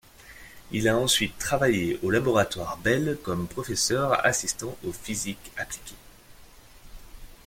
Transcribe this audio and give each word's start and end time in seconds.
Il 0.71 0.87
a 0.89 0.97
ensuite 0.97 1.37
travaillé 1.37 1.99
aux 2.01 2.09
Laboratoires 2.09 2.77
Bell 2.79 3.19
comme 3.21 3.47
professeur 3.47 4.25
assistant 4.25 4.75
en 4.83 4.91
physique 4.91 5.51
appliquée. 5.57 5.93